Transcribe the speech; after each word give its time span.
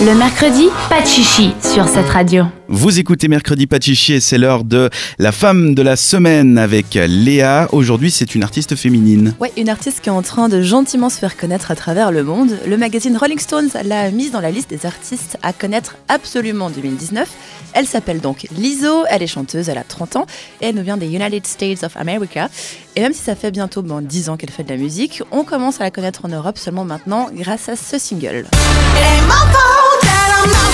Le 0.00 0.14
mercredi, 0.14 0.68
pas 0.88 1.02
de 1.02 1.06
chichi 1.08 1.52
sur 1.60 1.88
cette 1.88 2.08
radio. 2.08 2.44
Vous 2.68 3.00
écoutez 3.00 3.26
Mercredi 3.26 3.66
Pachichi 3.66 4.12
et 4.12 4.20
c'est 4.20 4.38
l'heure 4.38 4.62
de 4.62 4.90
la 5.18 5.32
femme 5.32 5.74
de 5.74 5.82
la 5.82 5.96
semaine 5.96 6.56
avec 6.56 6.94
Léa. 6.94 7.66
Aujourd'hui, 7.72 8.12
c'est 8.12 8.36
une 8.36 8.44
artiste 8.44 8.76
féminine. 8.76 9.34
Ouais, 9.40 9.50
une 9.56 9.68
artiste 9.68 10.00
qui 10.00 10.08
est 10.08 10.12
en 10.12 10.22
train 10.22 10.48
de 10.48 10.62
gentiment 10.62 11.08
se 11.08 11.18
faire 11.18 11.36
connaître 11.36 11.72
à 11.72 11.74
travers 11.74 12.12
le 12.12 12.22
monde. 12.22 12.58
Le 12.66 12.76
magazine 12.76 13.16
Rolling 13.16 13.40
Stones 13.40 13.70
l'a 13.84 14.10
mise 14.12 14.30
dans 14.30 14.40
la 14.40 14.52
liste 14.52 14.70
des 14.70 14.86
artistes 14.86 15.36
à 15.42 15.52
connaître 15.52 15.96
absolument 16.08 16.66
en 16.66 16.70
2019. 16.70 17.28
Elle 17.72 17.86
s'appelle 17.86 18.20
donc 18.20 18.46
Lizzo, 18.56 19.04
elle 19.08 19.22
est 19.22 19.26
chanteuse, 19.26 19.68
elle 19.68 19.78
a 19.78 19.84
30 19.84 20.16
ans 20.16 20.26
et 20.60 20.66
elle 20.66 20.74
nous 20.74 20.82
vient 20.82 20.96
des 20.96 21.06
United 21.06 21.46
States 21.46 21.82
of 21.82 21.96
America. 21.96 22.50
Et 22.94 23.00
même 23.00 23.14
si 23.14 23.22
ça 23.22 23.34
fait 23.34 23.50
bientôt 23.50 23.82
bon, 23.82 24.02
10 24.02 24.28
ans 24.28 24.36
qu'elle 24.36 24.50
fait 24.50 24.64
de 24.64 24.70
la 24.70 24.76
musique, 24.76 25.22
on 25.32 25.42
commence 25.42 25.80
à 25.80 25.84
la 25.84 25.90
connaître 25.90 26.24
en 26.24 26.28
Europe 26.28 26.58
seulement 26.58 26.84
maintenant 26.84 27.30
grâce 27.32 27.68
à 27.68 27.76
ce 27.76 27.98
single. 27.98 28.44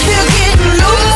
C'est 0.07 1.14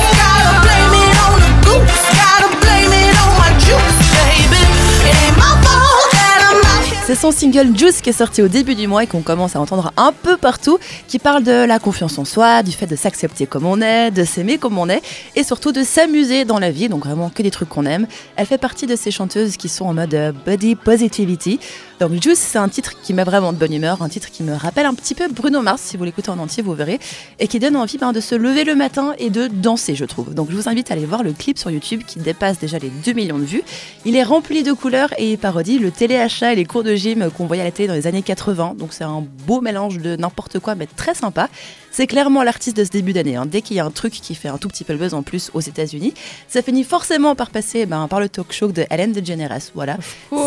son 7.18 7.32
single 7.32 7.76
Juice 7.76 8.00
qui 8.00 8.10
est 8.10 8.12
sorti 8.12 8.42
au 8.42 8.48
début 8.48 8.76
du 8.76 8.86
mois 8.86 9.02
et 9.02 9.08
qu'on 9.08 9.22
commence 9.22 9.56
à 9.56 9.60
entendre 9.60 9.92
un 9.96 10.12
peu 10.12 10.36
partout, 10.36 10.78
qui 11.08 11.18
parle 11.18 11.42
de 11.42 11.64
la 11.64 11.80
confiance 11.80 12.16
en 12.16 12.24
soi, 12.24 12.62
du 12.62 12.70
fait 12.70 12.86
de 12.86 12.94
s'accepter 12.94 13.46
comme 13.46 13.66
on 13.66 13.80
est, 13.80 14.12
de 14.12 14.22
s'aimer 14.22 14.56
comme 14.56 14.78
on 14.78 14.88
est, 14.88 15.02
et 15.34 15.42
surtout 15.42 15.72
de 15.72 15.82
s'amuser 15.82 16.44
dans 16.44 16.60
la 16.60 16.70
vie, 16.70 16.88
donc 16.88 17.04
vraiment 17.04 17.28
que 17.28 17.42
des 17.42 17.50
trucs 17.50 17.70
qu'on 17.70 17.86
aime. 17.86 18.06
Elle 18.36 18.46
fait 18.46 18.56
partie 18.56 18.86
de 18.86 18.94
ces 18.94 19.10
chanteuses 19.10 19.56
qui 19.56 19.68
sont 19.68 19.86
en 19.86 19.94
mode 19.94 20.14
euh, 20.14 20.32
body 20.46 20.76
positivity. 20.76 21.58
Donc 21.98 22.12
Juice, 22.22 22.38
c'est 22.38 22.58
un 22.58 22.68
titre 22.68 22.92
qui 23.02 23.12
met 23.12 23.24
vraiment 23.24 23.52
de 23.52 23.58
bonne 23.58 23.72
humeur, 23.72 24.00
un 24.02 24.08
titre 24.08 24.30
qui 24.30 24.44
me 24.44 24.54
rappelle 24.54 24.86
un 24.86 24.94
petit 24.94 25.16
peu 25.16 25.26
Bruno 25.26 25.60
Mars, 25.60 25.82
si 25.82 25.96
vous 25.96 26.04
l'écoutez 26.04 26.30
en 26.30 26.38
entier, 26.38 26.62
vous 26.62 26.74
verrez, 26.74 27.00
et 27.40 27.48
qui 27.48 27.58
donne 27.58 27.74
envie 27.74 27.98
ben, 27.98 28.12
de 28.12 28.20
se 28.20 28.36
lever 28.36 28.62
le 28.62 28.76
matin 28.76 29.14
et 29.18 29.30
de 29.30 29.48
danser, 29.48 29.96
je 29.96 30.04
trouve. 30.04 30.34
Donc 30.34 30.52
je 30.52 30.54
vous 30.54 30.68
invite 30.68 30.92
à 30.92 30.94
aller 30.94 31.06
voir 31.06 31.24
le 31.24 31.32
clip 31.32 31.58
sur 31.58 31.72
YouTube 31.72 32.02
qui 32.06 32.20
dépasse 32.20 32.60
déjà 32.60 32.78
les 32.78 32.90
2 32.90 33.12
millions 33.14 33.38
de 33.38 33.44
vues. 33.44 33.64
Il 34.04 34.14
est 34.14 34.22
rempli 34.22 34.62
de 34.62 34.72
couleurs 34.72 35.12
et 35.18 35.32
il 35.32 35.38
parodie 35.38 35.80
le 35.80 35.90
téléachat 35.90 36.52
et 36.52 36.56
les 36.56 36.64
cours 36.64 36.84
de 36.84 36.94
gym 36.94 37.07
qu'on 37.36 37.46
voyait 37.46 37.62
à 37.62 37.64
la 37.64 37.70
télé 37.70 37.88
dans 37.88 37.94
les 37.94 38.06
années 38.06 38.22
80. 38.22 38.74
Donc 38.78 38.92
c'est 38.92 39.04
un 39.04 39.24
beau 39.46 39.60
mélange 39.60 39.98
de 39.98 40.16
n'importe 40.16 40.58
quoi, 40.58 40.74
mais 40.74 40.86
très 40.86 41.14
sympa. 41.14 41.48
C'est 41.90 42.06
clairement 42.06 42.42
l'artiste 42.42 42.76
de 42.76 42.84
ce 42.84 42.90
début 42.90 43.12
d'année. 43.12 43.36
hein. 43.36 43.46
Dès 43.46 43.62
qu'il 43.62 43.76
y 43.76 43.80
a 43.80 43.84
un 43.84 43.90
truc 43.90 44.12
qui 44.12 44.34
fait 44.34 44.48
un 44.48 44.58
tout 44.58 44.68
petit 44.68 44.84
peu 44.84 44.92
le 44.92 44.98
buzz 44.98 45.14
en 45.14 45.22
plus 45.22 45.50
aux 45.54 45.60
États-Unis, 45.60 46.14
ça 46.48 46.62
finit 46.62 46.84
forcément 46.84 47.34
par 47.34 47.50
passer 47.50 47.86
ben, 47.86 48.06
par 48.08 48.20
le 48.20 48.28
talk 48.28 48.52
show 48.52 48.68
de 48.72 48.84
Ellen 48.90 49.12
DeGeneres. 49.12 49.58
Voilà. 49.74 49.96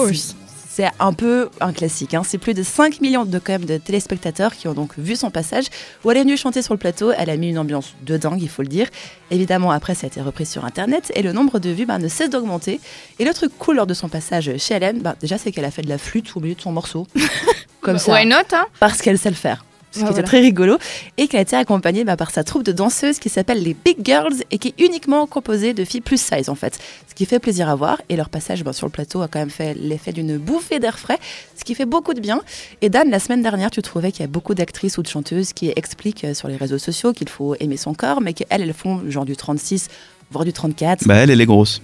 C'est- 0.08 0.36
C'est 0.74 0.90
un 1.00 1.12
peu 1.12 1.50
un 1.60 1.74
classique. 1.74 2.14
hein. 2.14 2.22
C'est 2.26 2.38
plus 2.38 2.54
de 2.54 2.64
5 2.64 3.02
millions 3.02 3.26
de, 3.26 3.40
quand 3.40 3.52
même, 3.52 3.66
de 3.66 3.78
téléspectateurs 3.78 4.56
qui 4.56 4.70
ont 4.70 4.74
donc 4.74 4.98
vu 4.98 5.18
son 5.18 5.30
passage. 5.30 5.66
Où 6.06 6.12
elle 6.12 6.16
est 6.18 6.22
venue 6.22 6.38
chanter 6.38 6.62
sur 6.62 6.74
le 6.74 6.78
plateau. 6.80 7.12
Elle 7.18 7.30
a 7.30 7.36
mis 7.36 7.50
une 7.50 7.58
ambiance 7.60 7.94
de 8.04 8.16
dingue, 8.16 8.42
il 8.42 8.48
faut 8.48 8.62
le 8.62 8.70
dire. 8.70 8.88
Évidemment, 9.32 9.72
après, 9.72 9.96
ça 9.96 10.06
a 10.06 10.08
été 10.08 10.22
repris 10.22 10.46
sur 10.46 10.64
Internet 10.64 11.12
et 11.14 11.24
le 11.24 11.34
nombre 11.34 11.60
de 11.60 11.72
vues 11.72 11.86
ben, 11.86 12.00
ne 12.00 12.08
cesse 12.08 12.30
d'augmenter. 12.30 12.80
Et 13.20 13.26
le 13.26 13.34
truc 13.34 13.52
cool 13.60 13.76
lors 13.76 13.88
de 13.88 13.94
son 13.94 14.08
passage 14.08 14.50
chez 14.58 14.76
Hélène, 14.76 15.00
ben, 15.00 15.16
déjà, 15.20 15.38
c'est 15.38 15.52
qu'elle 15.52 15.66
a 15.66 15.72
fait 15.72 15.82
de 15.82 15.90
la 15.90 15.98
flûte 15.98 16.34
au 16.38 16.40
milieu 16.40 16.56
de 16.56 16.62
son 16.62 16.72
morceau. 16.72 17.06
Comme 17.82 17.98
ça. 17.98 18.14
Why 18.14 18.26
not 18.26 18.36
hein? 18.54 18.66
Parce 18.80 19.02
qu'elle 19.02 19.18
sait 19.18 19.30
le 19.30 19.36
faire. 19.36 19.66
Ce 19.92 20.00
qui 20.00 20.04
était 20.06 20.12
voilà. 20.14 20.28
très 20.28 20.40
rigolo. 20.40 20.78
Et 21.18 21.28
qu'elle 21.28 21.40
a 21.40 21.42
été 21.42 21.56
accompagnée 21.56 22.04
bah, 22.04 22.16
par 22.16 22.32
sa 22.32 22.44
troupe 22.44 22.64
de 22.64 22.72
danseuses 22.72 23.20
qui 23.20 23.30
s'appelle 23.30 23.62
les 23.62 23.74
Big 23.74 23.98
Girls 24.04 24.36
et 24.50 24.58
qui 24.58 24.70
est 24.70 24.82
uniquement 24.84 25.28
composée 25.28 25.74
de 25.74 25.84
filles 25.84 26.02
plus 26.02 26.22
size 26.22 26.50
en 26.50 26.56
fait. 26.56 26.80
Ce 27.10 27.14
qui 27.14 27.26
fait 27.26 27.40
plaisir 27.40 27.70
à 27.70 27.76
voir. 27.76 28.02
Et 28.10 28.16
leur 28.16 28.30
passage 28.30 28.64
bah, 28.64 28.74
sur 28.74 28.88
le 28.88 28.92
plateau 28.92 29.22
a 29.22 29.28
quand 29.28 29.40
même 29.40 29.50
fait 29.50 29.74
l'effet 29.74 30.14
d'une 30.14 30.38
bouffée 30.38 30.80
d'air 30.80 30.98
frais, 30.98 31.20
ce 31.58 31.64
qui 31.64 31.76
fait 31.76 31.86
beaucoup 31.86 32.14
de 32.14 32.20
bien. 32.20 32.42
Et 32.82 32.90
Dan, 32.90 33.10
la 33.10 33.20
semaine 33.20 33.42
dernière, 33.42 33.72
tu 33.72 33.82
trouvais 33.82 34.12
qu'il 34.12 34.22
y 34.22 34.26
a 34.26 34.28
beaucoup 34.28 34.54
d'actrices 34.54 34.98
ou 34.98 35.04
de 35.04 35.08
chanteuses 35.08 35.54
qui 35.54 35.72
expliquent 35.76 36.24
euh, 36.24 36.34
sur 36.34 36.48
les 36.48 36.56
réseaux 36.56 36.78
sociaux 36.78 37.14
qu'il 37.14 37.30
faut 37.30 37.56
aimer 37.60 37.78
son 37.78 37.94
corps, 37.94 38.22
mais 38.22 38.34
qu'elles, 38.34 38.62
elles 38.62 38.74
font 38.74 39.02
genre 39.10 39.26
du 39.26 39.36
36, 39.36 39.90
voire 40.32 40.46
du 40.46 40.54
34. 40.54 41.06
Bah, 41.08 41.16
elle, 41.16 41.30
elle 41.30 41.42
est 41.42 41.46
grosse. 41.46 41.82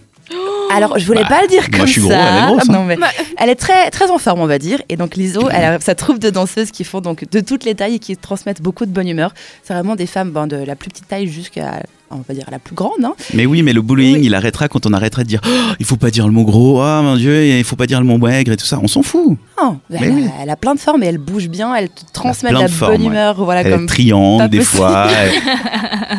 Alors, 0.73 0.97
je 0.99 1.05
voulais 1.05 1.21
Bah, 1.23 1.29
pas 1.29 1.41
le 1.41 1.47
dire 1.47 1.61
moi, 1.69 1.77
comme 1.79 1.87
je 1.87 1.91
suis 1.93 2.01
gros, 2.01 2.09
ça. 2.11 2.17
elle 2.17 2.43
est 2.43 2.47
grosse, 2.47 2.69
hein. 2.69 2.73
Non, 2.73 2.83
mais 2.83 2.95
Bah. 2.97 3.07
elle 3.37 3.49
est 3.49 3.55
très, 3.55 3.89
très 3.91 4.09
en 4.11 4.17
forme, 4.17 4.41
on 4.41 4.47
va 4.47 4.59
dire. 4.59 4.81
Et 4.89 4.97
donc, 4.97 5.15
Liso, 5.15 5.49
elle 5.51 5.63
a 5.63 5.79
sa 5.79 5.95
troupe 5.95 6.19
de 6.19 6.29
danseuses 6.29 6.71
qui 6.71 6.83
font 6.83 7.01
donc 7.01 7.29
de 7.29 7.39
toutes 7.39 7.63
les 7.63 7.75
tailles 7.75 7.95
et 7.95 7.99
qui 7.99 8.15
transmettent 8.17 8.61
beaucoup 8.61 8.85
de 8.85 8.91
bonne 8.91 9.07
humeur. 9.07 9.33
C'est 9.63 9.73
vraiment 9.73 9.95
des 9.95 10.07
femmes 10.07 10.31
ben, 10.31 10.47
de 10.47 10.57
la 10.57 10.75
plus 10.75 10.89
petite 10.89 11.07
taille 11.07 11.27
jusqu'à, 11.27 11.83
on 12.11 12.21
va 12.27 12.33
dire, 12.33 12.45
la 12.51 12.59
plus 12.59 12.75
grande. 12.75 13.03
hein. 13.03 13.13
Mais 13.33 13.45
oui, 13.45 13.61
mais 13.63 13.73
le 13.73 13.81
bullying, 13.81 14.15
Oui. 14.17 14.25
il 14.25 14.35
arrêtera 14.35 14.67
quand 14.67 14.85
on 14.85 14.93
arrêtera 14.93 15.23
de 15.23 15.27
dire 15.27 15.41
Oh, 15.45 15.49
il 15.79 15.85
faut 15.85 15.95
pas 15.97 16.09
dire 16.09 16.25
le 16.25 16.33
mot 16.33 16.43
gros, 16.43 16.81
ah 16.81 17.01
mon 17.01 17.15
dieu, 17.15 17.45
il 17.45 17.63
faut 17.63 17.75
pas 17.75 17.87
dire 17.87 17.99
le 17.99 18.05
mot 18.05 18.17
maigre 18.17 18.51
et 18.51 18.57
tout 18.57 18.65
ça. 18.65 18.79
On 18.81 18.87
s'en 18.87 19.03
fout. 19.03 19.37
Non, 19.61 19.79
elle, 19.91 20.03
a, 20.11 20.13
oui. 20.13 20.25
elle 20.41 20.49
a 20.49 20.55
plein 20.55 20.75
de 20.75 20.79
formes 20.79 21.03
et 21.03 21.07
elle 21.07 21.17
bouge 21.17 21.47
bien. 21.49 21.73
Elle 21.75 21.89
te 21.89 22.01
transmet 22.13 22.49
de 22.51 22.55
la 22.55 22.67
formes, 22.67 22.93
bonne 22.93 23.01
ouais. 23.01 23.07
humeur. 23.07 23.43
Voilà, 23.43 23.61
elle 23.61 23.71
comme... 23.71 23.83
est 23.83 23.87
triangle 23.87 24.49
des 24.49 24.61
fois. 24.61 25.07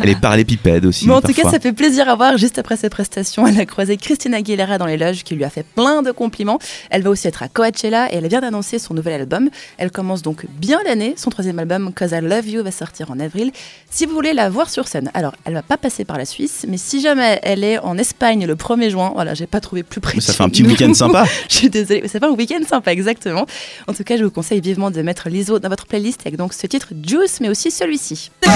Elle, 0.00 0.02
elle 0.02 0.08
est 0.10 0.20
parallépipède 0.20 0.84
aussi. 0.86 1.06
Mais 1.06 1.14
en 1.14 1.20
tout 1.20 1.32
cas, 1.32 1.50
ça 1.50 1.58
fait 1.58 1.72
plaisir 1.72 2.08
à 2.08 2.14
voir. 2.14 2.36
Juste 2.36 2.58
après 2.58 2.76
ses 2.76 2.88
prestations, 2.90 3.46
elle 3.46 3.58
a 3.58 3.64
croisé 3.66 3.96
Christina 3.96 4.36
Aguilera 4.38 4.78
dans 4.78 4.86
les 4.86 4.96
loges 4.96 5.24
qui 5.24 5.34
lui 5.34 5.44
a 5.44 5.50
fait 5.50 5.64
plein 5.64 6.02
de 6.02 6.10
compliments. 6.10 6.58
Elle 6.90 7.02
va 7.02 7.10
aussi 7.10 7.26
être 7.28 7.42
à 7.42 7.48
Coachella 7.48 8.12
et 8.12 8.16
elle 8.16 8.28
vient 8.28 8.40
d'annoncer 8.40 8.78
son 8.78 8.94
nouvel 8.94 9.20
album. 9.20 9.48
Elle 9.78 9.90
commence 9.90 10.22
donc 10.22 10.44
bien 10.60 10.78
l'année. 10.86 11.14
Son 11.16 11.30
troisième 11.30 11.58
album, 11.58 11.92
Cause 11.94 12.12
I 12.12 12.20
Love 12.20 12.48
You, 12.48 12.62
va 12.62 12.70
sortir 12.70 13.10
en 13.10 13.18
avril. 13.18 13.50
Si 13.90 14.04
vous 14.06 14.12
voulez 14.14 14.32
la 14.34 14.50
voir 14.50 14.68
sur 14.70 14.86
scène, 14.88 15.10
alors 15.14 15.32
elle 15.44 15.54
va 15.54 15.62
pas 15.62 15.77
passer 15.78 16.04
par 16.04 16.18
la 16.18 16.24
Suisse, 16.24 16.64
mais 16.68 16.76
si 16.76 17.00
jamais 17.00 17.38
elle 17.42 17.64
est 17.64 17.78
en 17.78 17.96
Espagne 17.98 18.46
le 18.46 18.54
1er 18.54 18.90
juin, 18.90 19.12
voilà, 19.14 19.34
j'ai 19.34 19.46
pas 19.46 19.60
trouvé 19.60 19.82
plus 19.82 20.00
près. 20.00 20.14
Mais 20.14 20.20
ça 20.20 20.32
fait 20.32 20.42
un 20.42 20.48
petit 20.48 20.62
week-end 20.62 20.92
sympa. 20.94 21.24
Je 21.48 21.54
suis 21.54 21.70
désolée, 21.70 22.00
mais 22.02 22.08
c'est 22.08 22.20
pas 22.20 22.28
un 22.28 22.32
week-end 22.32 22.60
sympa, 22.68 22.92
exactement. 22.92 23.46
En 23.86 23.94
tout 23.94 24.04
cas, 24.04 24.16
je 24.16 24.24
vous 24.24 24.30
conseille 24.30 24.60
vivement 24.60 24.90
de 24.90 25.00
mettre 25.02 25.28
l'ISO 25.28 25.58
dans 25.58 25.68
votre 25.68 25.86
playlist 25.86 26.20
avec 26.24 26.36
donc 26.36 26.52
ce 26.52 26.66
titre 26.66 26.88
Juice, 27.06 27.40
mais 27.40 27.48
aussi 27.48 27.70
celui-ci. 27.70 28.30
I 28.44 28.48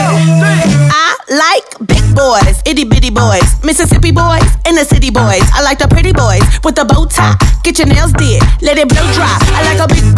like 1.29 1.89
big 1.89 2.03
boys, 2.15 2.61
itty 2.67 2.85
bitty 2.85 3.11
boys, 3.11 3.41
Mississippi 3.65 4.13
boys, 4.13 4.45
and 4.69 4.75
the 4.75 4.87
city 4.87 5.11
boys. 5.11 5.43
I 5.55 5.63
like 5.63 5.79
the 5.79 5.89
pretty 5.89 6.13
boys 6.13 6.43
with 6.65 6.75
the 6.75 6.85
bow 6.85 7.07
tie. 7.07 7.37
Get 7.65 7.79
your 7.79 7.89
nails 7.89 8.13
did, 8.15 8.43
let 8.61 8.77
it 8.79 8.89
blow 8.89 9.07
dry. 9.13 9.39
I 9.55 9.63
like 9.75 9.81
a 9.81 9.89
big 9.89 10.12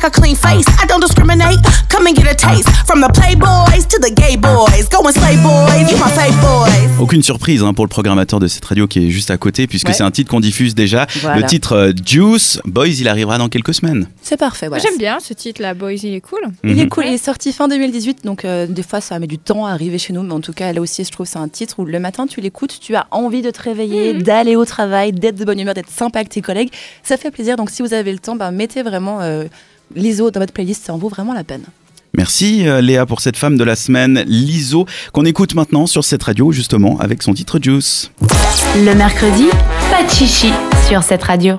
like 0.00 0.04
a 0.06 0.10
clean 0.10 0.36
face. 0.36 0.64
I 0.82 0.86
don't 0.86 1.00
discriminate. 1.00 1.58
Come 1.88 2.06
and 2.06 2.14
get 2.14 2.26
a 2.30 2.34
taste 2.34 2.68
from 2.86 3.00
the 3.00 3.08
playboys 3.08 3.86
to 3.88 3.98
the 4.00 4.10
gay 4.14 4.36
boys. 4.36 4.88
Go 4.90 5.00
and 5.06 5.12
slay 5.12 5.36
boys, 5.42 5.90
you 5.90 5.96
my 5.98 6.08
fave 6.10 6.36
boys. 6.40 7.00
Aucune 7.00 7.22
surprise 7.22 7.62
hein, 7.64 7.74
pour 7.74 7.84
le 7.84 7.88
programmateur 7.88 8.38
de 8.38 8.46
cette 8.46 8.64
radio 8.64 8.86
qui 8.86 9.06
est 9.06 9.10
juste 9.10 9.30
à 9.30 9.38
côté, 9.38 9.66
puisque 9.66 9.88
Ouais. 9.88 9.94
c'est 9.94 10.02
un 10.04 10.10
titre 10.10 10.30
qu'on 10.30 10.40
diffuse 10.40 10.74
déjà. 10.74 11.06
Voilà. 11.20 11.40
Le 11.40 11.46
titre 11.46 11.72
euh, 11.72 11.92
Juice, 12.04 12.60
Boys, 12.64 12.88
il 12.88 13.08
arrivera 13.08 13.38
dans 13.38 13.48
quelques 13.48 13.74
semaines. 13.74 14.08
C'est 14.22 14.36
parfait, 14.36 14.68
voilà. 14.68 14.82
j'aime 14.82 14.98
bien 14.98 15.18
ce 15.20 15.32
titre 15.34 15.62
là, 15.62 15.74
Boys, 15.74 15.92
il 15.94 16.14
est 16.14 16.20
cool. 16.20 16.40
Il 16.64 16.78
est 16.78 16.84
Mhm. 16.84 16.88
cool, 16.90 17.06
il 17.06 17.14
est 17.14 17.24
sorti 17.24 17.52
fin 17.52 17.66
2018, 17.68 18.24
donc 18.24 18.44
euh, 18.44 18.66
des 18.66 18.82
fois 18.82 19.00
ça 19.00 19.18
met 19.18 19.26
du 19.26 19.38
temps 19.38 19.66
à 19.66 19.72
arriver 19.72 19.98
chez 19.98 20.12
nous, 20.12 20.22
mais 20.22 20.32
en 20.34 20.40
tout 20.40 20.52
cas 20.52 20.72
là 20.72 20.80
aussi 20.80 21.04
je 21.04 21.10
trouve 21.10 21.26
c'est 21.26 21.38
un 21.38 21.48
titre 21.48 21.76
où 21.78 21.84
le 21.84 21.98
matin 21.98 22.26
tu 22.26 22.40
l'écoutes, 22.40 22.78
tu 22.80 22.94
as 22.94 23.06
envie 23.10 23.42
de 23.42 23.50
te 23.50 23.62
réveiller, 23.62 24.14
d'aller 24.14 24.54
au 24.56 24.64
travail, 24.64 25.12
d'être 25.12 25.36
de 25.36 25.44
bonne 25.44 25.58
humeur, 25.58 25.74
d'être 25.74 25.90
sympa 25.90 26.18
avec 26.20 26.28
tes 26.28 26.42
collègues, 26.42 26.70
ça 27.02 27.16
fait 27.16 27.30
plaisir, 27.30 27.56
donc 27.56 27.70
si 27.70 27.82
vous 27.82 27.94
avez 27.94 28.12
le 28.12 28.18
temps, 28.18 28.36
bah, 28.36 28.50
mettez 28.50 28.82
vraiment 28.82 29.20
euh, 29.22 29.44
l'ISO 29.94 30.30
dans 30.30 30.40
votre 30.40 30.52
playlist, 30.52 30.84
ça 30.84 30.94
en 30.94 30.98
vaut 30.98 31.08
vraiment 31.08 31.34
la 31.34 31.44
peine. 31.44 31.64
Merci 32.16 32.66
euh, 32.66 32.80
Léa 32.80 33.06
pour 33.06 33.20
cette 33.20 33.36
femme 33.36 33.56
de 33.56 33.64
la 33.64 33.76
semaine, 33.76 34.24
Liso, 34.26 34.86
qu'on 35.12 35.24
écoute 35.24 35.54
maintenant 35.54 35.86
sur 35.86 36.04
cette 36.04 36.22
radio 36.22 36.52
justement 36.52 36.98
avec 36.98 37.22
son 37.22 37.34
titre 37.34 37.58
Juice. 37.62 38.10
Le 38.76 38.94
mercredi, 38.94 39.46
pas 39.90 40.02
de 40.02 40.10
chichi 40.10 40.50
sur 40.88 41.02
cette 41.02 41.22
radio. 41.22 41.54